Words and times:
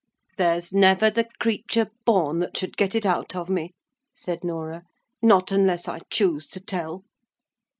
"There's 0.37 0.73
never 0.73 1.11
the 1.11 1.29
creature 1.39 1.91
born 2.05 2.39
that 2.39 2.57
should 2.57 2.75
get 2.75 2.95
it 2.95 3.05
out 3.05 3.35
of 3.35 3.49
me," 3.51 3.75
said 4.15 4.43
Norah. 4.43 4.81
"Not 5.21 5.51
unless 5.51 5.87
I 5.87 5.99
choose 6.09 6.47
to 6.47 6.59
tell." 6.59 7.03